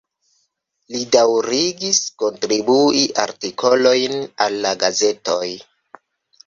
Li 0.95 1.01
daŭrigis 1.15 1.99
kontribui 2.23 3.05
artikolojn 3.27 4.19
al 4.47 4.61
la 4.67 4.75
gazetoj. 4.87 5.47